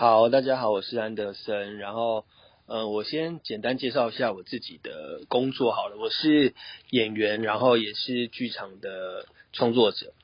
[0.00, 1.76] 好，大家好，我是安德森。
[1.76, 2.24] 然后，
[2.66, 5.96] 呃，我先简单介绍一下我自己的工作好了。
[5.96, 6.54] 我是
[6.90, 10.14] 演员，然后也是剧场的创作者。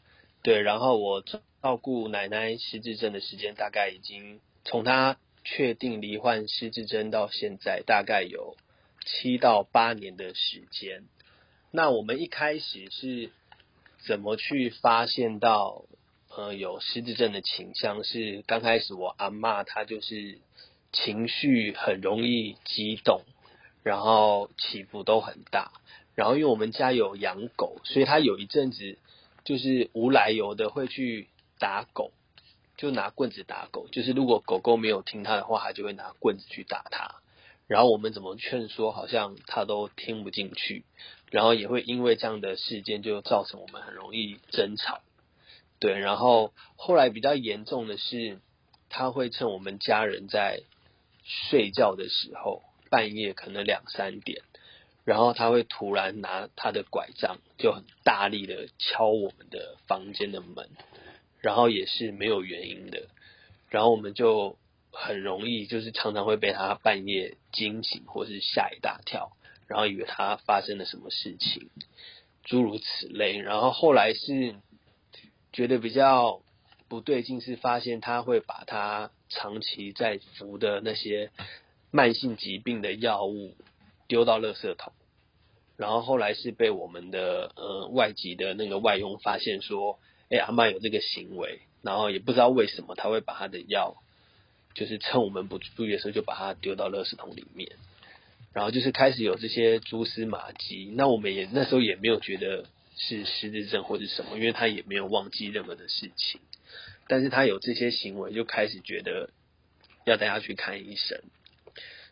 [0.44, 8.56] 对，然后我照顾奶奶失智症的时间，大概已经从她确定罹患失智症到现在，大概有
[9.04, 11.02] 七到八年的时间。
[11.72, 13.32] 那我们一开始是
[14.06, 15.84] 怎么去发现到？
[16.36, 20.38] 呃，有失智症的倾向是刚开始我阿妈她就是
[20.92, 23.22] 情绪很容易激动，
[23.84, 25.70] 然后起伏都很大，
[26.16, 28.98] 然后因为我们家有养狗，所以她有一阵子
[29.44, 31.28] 就是无来由的会去
[31.60, 32.10] 打狗，
[32.76, 37.14] 就拿棍子打狗，就是如果狗狗没有听他的话，他就会拿棍子去打它，
[37.68, 40.84] 然后我们怎么劝说，好像他都听不进去，
[41.30, 45.00] 然后也会因为这样的事件就造成我们很容易争吵。
[45.84, 48.40] 对，然后后来比较严重的是，
[48.88, 50.62] 他会趁我们家人在
[51.24, 54.40] 睡觉的时候，半夜可能两三点，
[55.04, 60.70] 然后他会突然拿他的拐杖，就很大力的敲我们的房间的门，
[61.42, 63.08] 然后也是没有原因的，
[63.68, 64.56] 然后我们就
[64.90, 69.32] 很容易就是常常会被他半夜惊醒或是吓一大跳，
[69.66, 71.68] 然后以为他发生了什么事情，
[72.42, 74.54] 诸如此类，然后后来是。
[75.54, 76.42] 觉得比较
[76.88, 81.30] 不对劲，是发现他会把他长期在服的那些
[81.92, 83.54] 慢性疾病的药物
[84.08, 84.92] 丢到垃圾桶，
[85.76, 93.94] 然后后来是被我们的呃外籍的那个外佣发现说，哎阿妈有这个行为，然后也不知道为什么他会把他的药，
[94.74, 97.70] 就是趁我们不注意的时候就把它丢到垃圾桶里面，
[98.52, 102.64] 然后就是开始有这些蛛丝马迹，那我们也那时候也没有觉得。
[102.96, 106.40] 是失智症或者什么，因为他也没有忘记任何的事情，
[107.08, 109.30] 但是他有这些行为，就开始觉得
[110.04, 111.20] 要带他去看医生，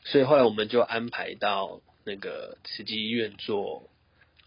[0.04, 3.88] 所以后来我们就安排到那个慈济医院做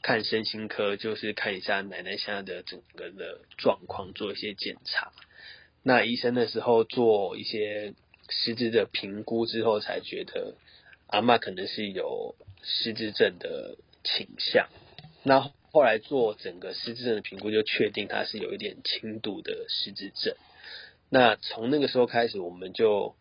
[0.01, 5.13] 看身心科，就是看一下奶奶现在的整个的状况，做一些检查。
[5.81, 7.93] 那医生的时候做一些
[8.29, 10.55] 失智的评估之后，才觉得
[11.07, 14.67] 阿妈可能是有失智症的倾向。
[15.23, 20.33] 那后来做整个失智症的评估，就确定他是有一点轻度的失智症。
[21.09, 23.13] 那从那个时候开始，我们就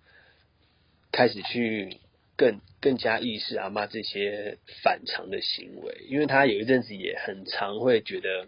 [1.11, 1.99] 开始去
[2.37, 8.47] 更更加意识阿妈这些反常的行为，因为他有一阵子也很常会觉得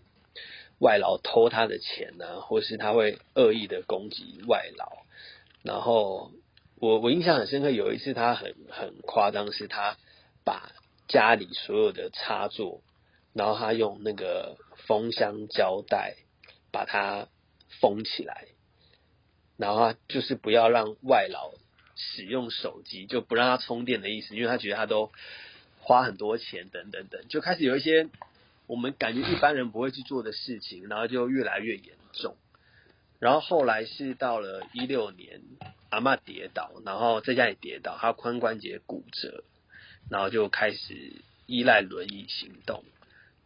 [0.79, 5.03] 外劳偷他的钱呢，或是他会恶意的攻击外劳。
[5.65, 6.31] 然后
[6.79, 9.97] 我我印象很深刻，有一次他很很夸张，是他
[10.45, 10.71] 把
[11.09, 12.83] 家里所有的插座。
[13.37, 16.17] 然后他用那个封箱胶带
[16.73, 17.29] 把它
[17.81, 18.47] 封起来，
[19.59, 21.53] 然后他就是不要让外劳
[21.97, 25.13] 使用手机，就不让他充电的意思，因为他觉得他都
[25.81, 28.09] 花很多钱等等等，就开始有一些
[28.67, 32.37] 我们感觉一般人不会去做的事情，然后就越来越严重。
[33.19, 35.43] 然后后来是到了一六年，
[35.91, 39.45] 阿妈跌倒，然后在家里跌倒，他髋关节骨折，
[40.11, 41.13] 然后就开始
[41.47, 42.83] 依赖轮椅行动。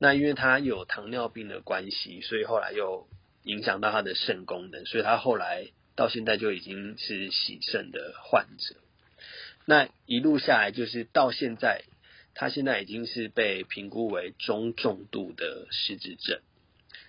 [0.03, 3.07] 那因为他有糖尿病的关系，所以后来又
[3.43, 8.77] 影响到他的肾功能，所以他后来到现在就已经是洗肾的患者。
[9.67, 11.85] 那一路下来，就是到现在，
[12.35, 16.41] 他现在已经是被评估为中重度的失智症。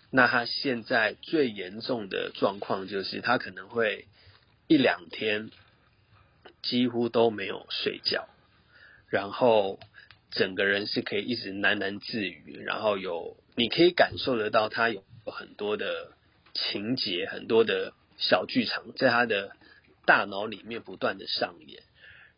[0.09, 4.05] 那他现在最严重的状况就是他可能会
[4.67, 5.49] 一两天
[6.61, 8.27] 几乎都没有睡觉，
[9.07, 9.79] 然后。
[10.31, 16.13] 整个人是可以一直喃喃自语，然后有你可以感受得到他有很多的
[16.53, 19.51] 情节，很多的小剧场在他的
[20.05, 21.83] 大脑里面不断的上演，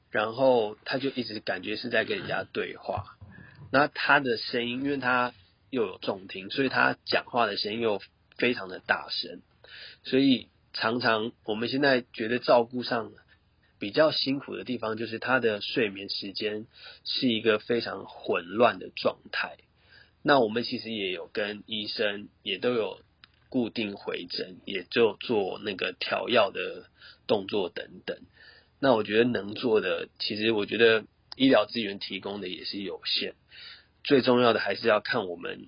[0.10, 3.06] 然后他就一直感觉是在跟人家对话。
[3.72, 5.34] 那他的声音，因为他
[5.70, 8.02] 又有重听，所以他讲话的声音又
[8.38, 9.42] 非常的大声，
[10.04, 13.12] 所以常常我们现在觉得照顾上。
[13.84, 16.68] 比较辛苦的地方就是他的睡眠时间
[17.04, 19.58] 是一个非常混乱的状态。
[20.22, 23.02] 那我们其实也有跟医生也都有
[23.50, 26.86] 固定回诊，也就做那个调药的
[27.28, 28.22] 动作等等。
[28.80, 31.04] 那我觉得能做的，其实我觉得
[31.36, 33.36] 医疗资源提供的也是有限。
[34.06, 35.68] 最重要的还是要看我们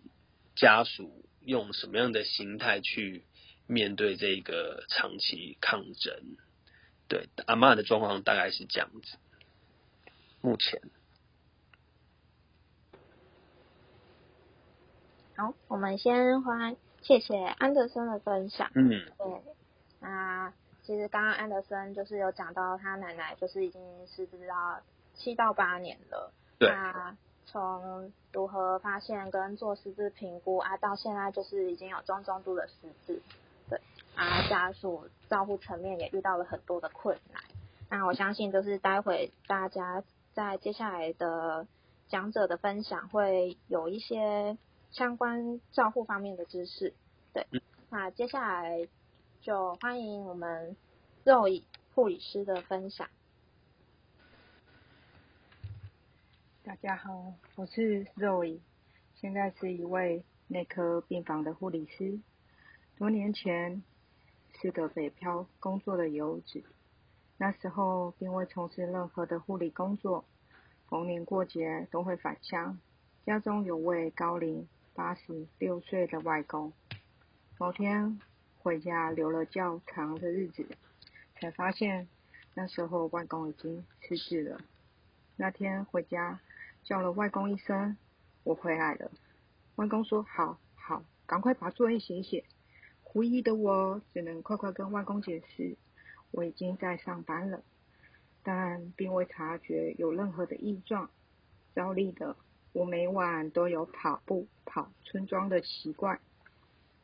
[0.55, 3.25] 家属用什么样的心态去
[3.67, 6.13] 面对这个长期抗争。
[7.07, 9.17] 对，阿妈的状况大概是这样子。
[10.41, 10.79] 目前，
[15.35, 18.69] 好，我们先欢谢谢安德森的分享。
[18.75, 19.41] 嗯，对，
[19.99, 20.53] 那
[20.83, 24.79] 其实刚刚安德森就是有讲到他奶奶就是已经失智到
[25.15, 26.31] 七到八年了。
[26.59, 26.69] 对。
[26.69, 27.17] 那
[27.47, 32.73] 从如何发现跟做失智评估啊，到现在就是已经有中重度的失
[33.05, 33.21] 智。
[34.15, 34.23] 对。
[34.23, 37.43] 啊，家属照护层面也遇到了很多的困难。
[37.89, 40.03] 那我相信就是待会大家
[40.33, 41.67] 在接下来的
[42.07, 44.57] 讲者的分享会有一些
[44.91, 46.93] 相关照护方面的知识。
[47.33, 47.45] 对。
[47.89, 48.87] 那接下来
[49.41, 50.75] 就欢迎我们
[51.23, 53.07] 肉乙护理师的分享。
[56.63, 58.59] 大家好，我是肉乙，
[59.13, 62.19] 现在是一位内科病房的护理师。
[62.97, 63.83] 多年前
[64.65, 66.63] 是个北漂工作的游子，
[67.37, 70.25] 那时候并未从事任何的护理工作，
[70.87, 72.79] 逢年过节都会返乡。
[73.27, 76.73] 家中有位高龄八十六岁的外公。
[77.59, 78.19] 某天
[78.57, 80.65] 回家留了较长的日子，
[81.35, 82.07] 才发现
[82.55, 84.59] 那时候外公已经失智了。
[85.35, 86.39] 那天回家
[86.83, 87.95] 叫了外公一声，
[88.43, 89.11] 我回来了。
[89.75, 92.43] 外公说：“好好，赶快把作业写写。”
[93.15, 95.77] 狐疑的我只能快快跟外公解释，
[96.31, 97.63] 我已经在上班了，
[98.43, 101.09] 但并未察觉有任何的异状。
[101.73, 102.35] 照例的，
[102.73, 106.19] 我每晚都有跑步跑村庄的习惯。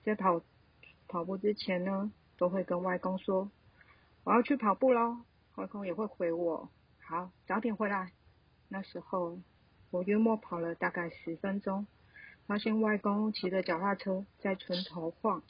[0.03, 0.41] 在跑
[1.07, 3.49] 跑步之前呢，都会跟外公说
[4.25, 5.21] 我要去跑步喽。
[5.55, 6.69] 外公也会回我
[6.99, 8.11] 好，早点回来。
[8.67, 9.39] 那时候
[9.91, 11.87] 我约莫跑了大概十分钟，
[12.47, 15.41] 发现外公骑着脚踏车在村头晃，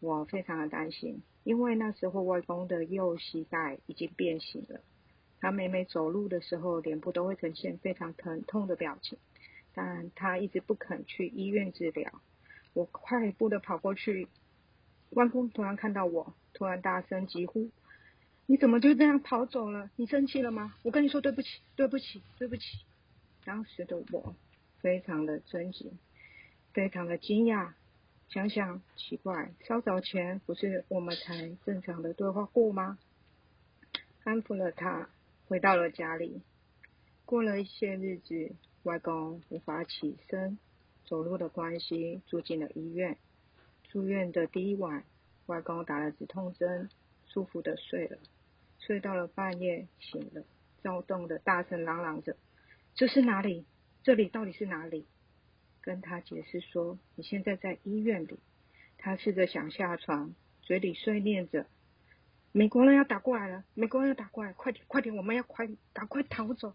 [0.00, 4.80] 我非常的担心，因为那时候外公的右膝盖已经变形了。
[5.40, 9.18] 他每每走路的时候，脸部都会呈现非常疼痛的表情，
[9.74, 12.20] 但他一直不肯去医院治疗。
[12.72, 14.28] 我快步的跑过去，
[15.10, 17.70] 外公突然看到我，突然大声疾呼
[18.46, 19.90] ：“你怎么就这样跑走了？
[19.96, 20.74] 你生气了吗？
[20.82, 22.62] 我跟你说对不起，对不起，对不起。”
[23.44, 24.34] 当时的我
[24.80, 25.98] 非常的震惊，
[26.72, 27.72] 非常的惊讶。
[28.28, 32.98] 想想奇怪，稍早前不是我们才正常的对话过吗？
[34.24, 35.08] 安抚了他，
[35.46, 36.42] 回到了家里。
[37.24, 38.52] 过了一些日子，
[38.82, 40.58] 外公无法起身。
[41.06, 43.16] 走路的关系，住进了医院。
[43.84, 45.04] 住院的第一晚，
[45.46, 46.90] 外公打了止痛针，
[47.28, 48.18] 舒服的睡了。
[48.80, 50.44] 睡到了半夜醒了，
[50.82, 52.36] 躁动的大声嚷嚷着
[52.94, 53.64] ：“这是哪里？
[54.02, 55.06] 这里到底是哪里？”
[55.86, 58.40] 跟他解释说：“你现在在医院里。”
[58.98, 61.66] 他试着想下床，嘴里碎念着
[62.50, 66.74] ：“美国人要打过来了，美国人要打过来，快点，快点，我们要快，赶快逃走！”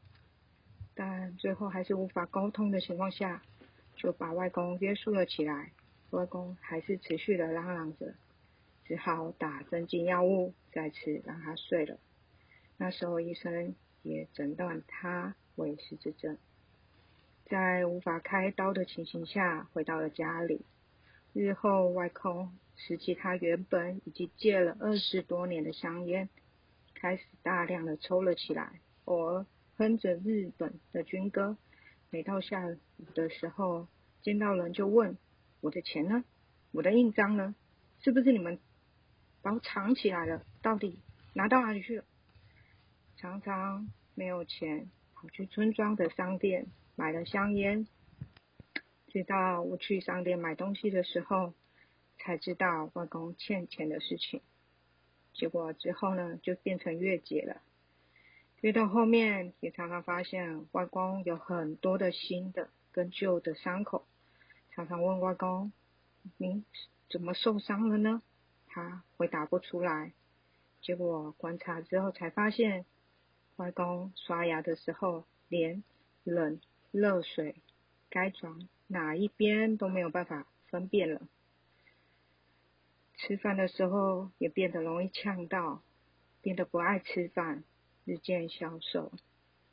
[0.95, 3.43] 但最后还是无法沟通的情况下。
[3.97, 5.73] 就把外公约束了起来，
[6.09, 8.15] 外公还是持续的嚷嚷着，
[8.85, 11.99] 只好打镇静药物，再次让他睡了。
[12.77, 16.37] 那时候医生也诊断他为失智症，
[17.51, 20.65] 在无法开刀的情形下，回到了家里。
[21.33, 26.29] 日后外公拾起他原本已经戒了二十多年的香烟，
[26.93, 29.45] 开始大量的抽了起来，偶尔
[29.75, 31.57] 哼着日本的军歌。
[32.09, 33.89] 每到下午的时候，
[34.21, 35.17] 见到人就问
[35.59, 36.23] ：“我的钱呢？
[36.71, 37.53] 我的印章呢？
[37.99, 38.59] 是不是你们
[39.41, 40.45] 把我藏起来了？
[40.61, 41.01] 到底
[41.33, 42.05] 拿到哪里去了？”
[43.19, 47.87] 常常没有钱，跑去村庄的商店买了香烟。
[49.07, 51.53] 直到我去商店买东西的时候，
[52.17, 54.41] 才知道外公欠钱的事情。
[55.33, 57.61] 结果之后呢，就变成月结了。
[58.61, 64.05] 越到后面，也常常发现外公有很多的新的跟旧的伤口，
[64.69, 65.71] 常常问外公
[66.37, 66.63] ：“您
[67.09, 68.21] 怎么受伤了呢？”
[68.67, 70.13] 他回答不出来。
[70.81, 72.85] 结果观察之后才发现，
[73.55, 75.83] 外公刷牙的时候，连
[76.23, 77.55] 冷热水
[78.09, 81.21] 该装哪一边都没有办法分辨了。
[83.15, 85.81] 吃饭的时候也变得容易呛到，
[86.41, 87.63] 变得不爱吃饭。
[88.03, 89.11] 日渐消瘦。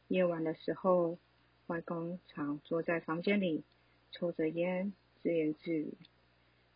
[0.06, 1.18] 夜晚的时候，
[1.66, 3.64] 外公常坐在房间里
[4.12, 5.94] 抽着烟，自言自语。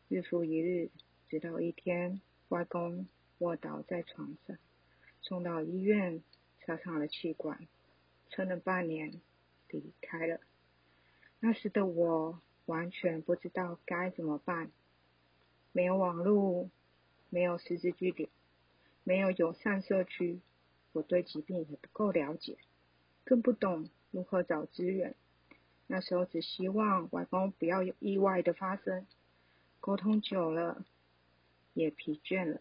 [0.09, 0.91] 日复一日，
[1.29, 3.07] 直到一天，外公
[3.39, 4.57] 卧倒在床上，
[5.21, 6.23] 送到医院
[6.61, 7.69] 插上了气管，
[8.31, 9.21] 撑了半年，
[9.79, 10.41] 离开了。
[11.41, 14.71] 那时的我完全不知道该怎么办，
[15.73, 16.71] 没有网络，
[17.31, 18.29] 没有实质据点，
[19.05, 20.41] 没有友善社区。
[20.93, 22.59] 我对疾病也不够了解，
[23.25, 25.15] 更不懂如何找资源。
[25.87, 29.07] 那时候只希望外公不要有意外的发生。
[29.81, 30.85] 沟通久了，
[31.75, 32.61] 也疲倦了。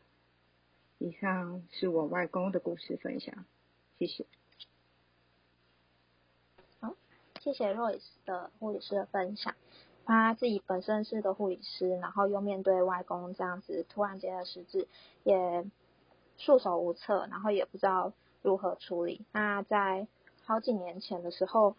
[0.97, 3.45] 以上是我外公的故事分享，
[3.99, 4.25] 谢谢。
[6.79, 6.95] 好，
[7.43, 9.55] 谢谢 Royce 的护理师的分享。
[10.05, 14.87] 他自己本身是个护理师，然后又面对外公这样子突然间的失智，
[15.23, 15.65] 也
[16.37, 19.25] 束手无策，然后也不知道如何处理。
[19.31, 20.07] 那在
[20.43, 21.75] 好几年前的时候，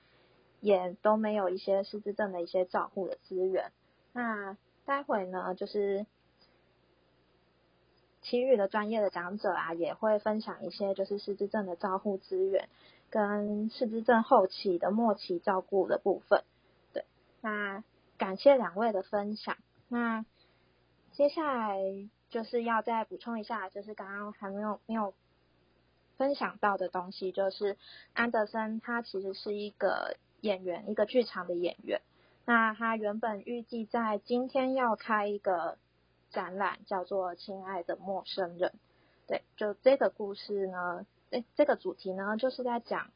[0.61, 3.71] 也都没有一些失智症的一些照护的资源。
[4.12, 6.07] 那待会呢，就是
[8.21, 12.69] 其余的专业的讲者啊，也会分享一些就是失智症的照护资源，
[13.12, 16.42] 跟失智症后期的末期照顾的部分。
[16.92, 17.04] 对，
[17.40, 17.85] 那。
[18.19, 19.57] 感谢两位的分享。
[19.88, 20.25] 那
[21.11, 21.81] 接下来
[22.28, 25.12] 就是要再补充一下，就是刚刚还没有没有
[26.19, 27.76] 分享到的东西，就是
[28.12, 32.00] 安德森他其实是一个演员，一个剧场的演员。
[32.45, 35.78] 那他原本预计在今天要开一个
[36.31, 38.71] 展览，叫做《亲爱的陌生人》。
[39.26, 43.10] 对，就这个故事呢，诶，这个主题呢，就是在讲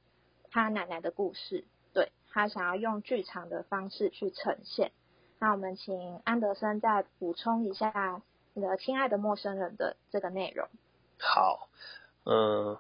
[0.51, 1.65] 他奶奶的故事。
[1.93, 4.93] 对他想要用剧场的方式去呈现，
[5.39, 8.21] 那我们请安德森再补充一下
[8.53, 10.69] 你的亲爱的陌生人的这个内容。
[11.19, 11.71] 好，
[12.25, 12.79] 嗯，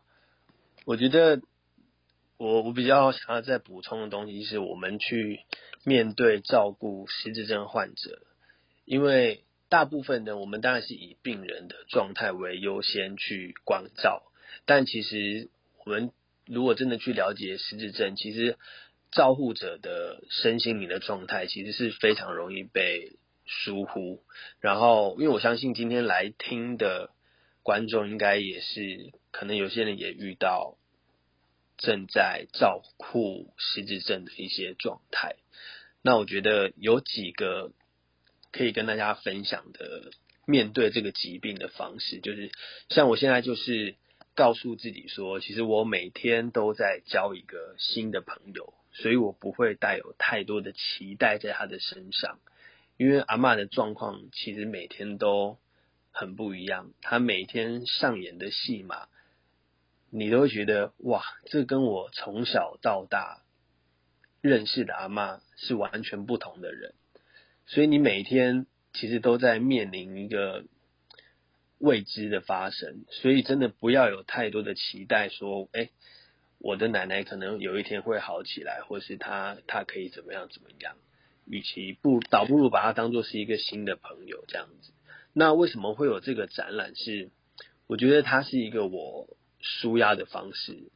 [0.84, 1.40] 我觉得
[2.36, 5.40] 我我比较想要再补充的东西是我们去
[5.84, 8.20] 面对照顾失智症患者，
[8.84, 14.22] 因为大部分的我们当然是以病人的状态为优先去关照，
[14.64, 15.48] 但其实
[15.84, 16.10] 我们
[16.46, 18.56] 如果真的去了解失智症，其实。
[19.12, 23.12] 照护者的身心灵的状态其实是非常容易被
[23.46, 24.22] 疏忽，
[24.60, 27.10] 然后因为我相信今天来听的
[27.62, 30.76] 观众应该也是，可能有些人也遇到
[31.78, 35.36] 正在照顾失智症的一些状态。
[36.02, 37.70] 那我觉得有几个
[38.52, 40.10] 可以跟大家分享的
[40.46, 42.50] 面对这个疾病的方式，就是
[42.90, 43.94] 像我现在就是
[44.36, 48.72] 告诉自己说，其实我每天都在交一个新的朋友。
[48.98, 52.38] 所以我不会带有太多的期待在他的身上，
[52.96, 55.58] 因为阿妈的状况其实每天都
[56.12, 59.08] 很不一样，他每天上演的戏码，
[60.08, 63.42] 你都会觉得哇，这跟我从小到大
[64.40, 66.94] 认识的阿妈是完全不同的人，
[67.66, 68.64] 所以你每天
[68.94, 70.64] 其实都在面临一个
[71.78, 75.90] 未知的发生，所以真的不要有太多的期待，说哎。
[76.58, 80.96] 我的奶奶可能有一天会好起来，或是她她可以怎么样怎么样？
[81.46, 84.92] 与其不倒不如把它当做是一个新的朋友这样子。
[85.34, 86.96] 那为什么会有这个展览？
[86.96, 87.28] 是
[87.86, 89.28] 我觉得它是一个我
[89.60, 90.90] 舒压的方式，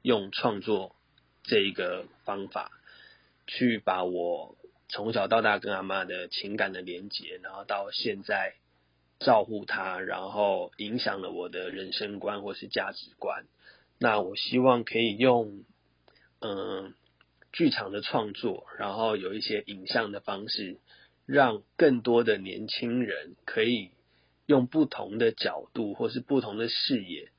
[0.00, 0.96] 用创作
[1.44, 2.72] 这一个方法
[3.46, 4.56] 去把我
[4.88, 8.54] 从小到大跟阿妈的情感的连接，然后到现在
[9.18, 13.46] 照顾他，然后影响了我的人生观或是价值观。
[13.98, 15.64] 那我希望可以用
[16.40, 16.94] 嗯
[17.52, 20.78] 剧场的创作，然后有一些影像的方式，
[21.26, 23.90] 让更多的年轻人可以
[24.46, 27.30] 用不同的角度或是不同的视野，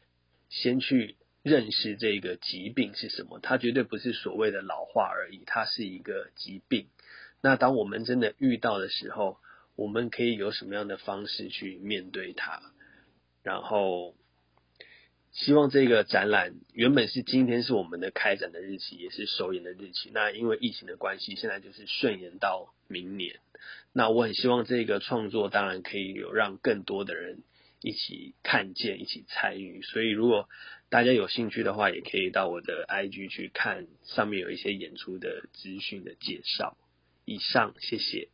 [0.50, 3.40] 先去认识这个疾病是什么。
[3.40, 6.88] 它绝对不是所谓的老化而已，它是一个疾病。
[7.42, 9.38] 那当我们真的遇到的时候，
[9.80, 12.62] 我们可以有什么样的方式去面对它？
[13.44, 14.16] 然后。
[15.32, 20.10] 希望这个展览原本是今天是我们的开展的日期，也是首演的日期。
[20.12, 23.40] 那因为疫情的关系，现在就是顺延到明年。
[23.94, 27.44] 那我很希望这个创作当然可以有让更多的人
[27.80, 29.84] 一起看见、一起参与。
[29.84, 30.50] 所以如果
[30.90, 36.76] 大家有兴趣的话，也可以到我的 IG 去看，上面有一些演出的资讯的介绍。
[37.26, 38.30] 以上，谢谢。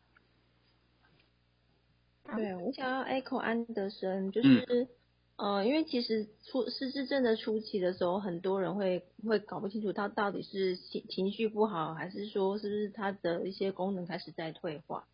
[2.36, 4.88] 对，我想要 echo 安德森，就是。
[5.38, 15.05] 呃，因为其实初失智症的初期的时候，很多人会会搞不清楚他到底是情情绪不好，还是说是不是他的一些功能开始在退化。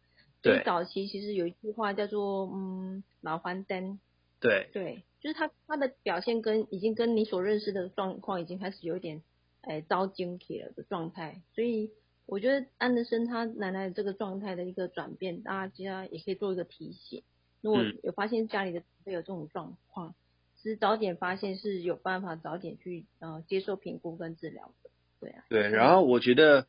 [0.43, 0.61] 对。
[0.63, 3.99] 早期其实有一句话叫做“嗯，老还灯”。
[4.39, 4.69] 对。
[4.71, 9.23] 对，就是他他的表现跟已经跟你所认识的状况已经开始有一点
[9.61, 11.89] 哎遭惊铁了的状态，所以
[12.31, 17.23] 我觉得安德森他奶奶这个状态的一个转变，大家也可以做一个提醒。
[17.59, 20.15] 如果有发现家里的会有这种状况，
[20.55, 25.43] 其实早点发现是有办法早点去呃接受评估跟治疗的，对啊。
[25.49, 26.67] 对，然后我觉得，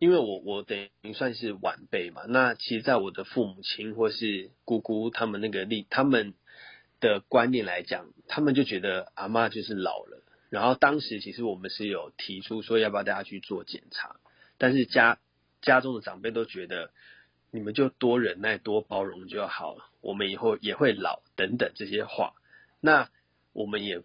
[0.00, 6.34] 因为我我等于算是晚辈嘛，那其实，在我的父母亲或是姑姑他们那个历他们
[6.98, 10.24] 的观念来讲，他们就觉得阿妈就是老了。
[10.50, 14.16] 然后当时其实我们是有提出说要不要大家去做检查，
[14.64, 15.18] 但是家
[15.60, 16.90] 家中的长辈都觉得。
[17.50, 19.84] 你们就多忍耐、多包容就好了。
[20.00, 22.32] 我们以后也会老，等等这些话。
[22.80, 23.10] 那
[23.52, 24.02] 我们也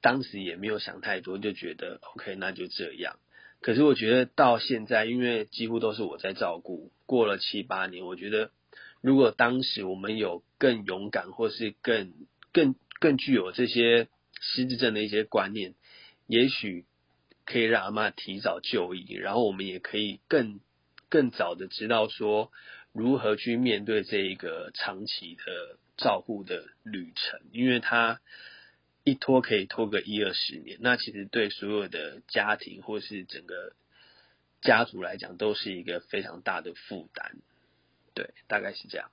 [0.00, 3.18] 当时也没有想太多，就觉得 OK，那就这样。
[3.60, 8.52] 可是我觉得到现在，因为几乎都是我在照顾，过了七八年，我觉得
[9.00, 12.12] 如果当时我们有更勇敢，或是更
[12.52, 14.06] 更更具有这些
[14.40, 15.74] 失智症的一些观念，
[16.28, 16.84] 也许
[17.44, 20.60] 可以让阿妈提早就医，然后我们也可以更
[21.08, 22.50] 更早的知道说
[22.92, 28.20] 如何去面对这一个长期的照顾的旅程，因为他。
[29.06, 33.74] 一拖可以拖个一二十年，那其实对所有的家庭或是整个
[34.62, 37.36] 家族来讲，都是一个非常大的负担。
[38.14, 39.10] 对，大概是这样。